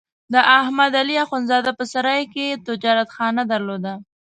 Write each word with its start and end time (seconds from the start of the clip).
د 0.33 0.35
احمد 0.59 0.91
علي 1.01 1.15
اخوندزاده 1.25 1.71
په 1.79 1.83
سرای 1.93 2.21
کې 2.33 2.59
تجارتخانه 2.67 3.43
درلوده. 3.53 3.93